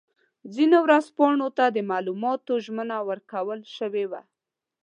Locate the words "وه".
4.11-4.21